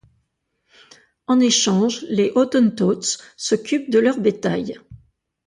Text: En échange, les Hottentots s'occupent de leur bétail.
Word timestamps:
En 1.27 1.39
échange, 1.39 2.07
les 2.09 2.31
Hottentots 2.33 3.19
s'occupent 3.37 3.91
de 3.91 3.99
leur 3.99 4.19
bétail. 4.19 4.79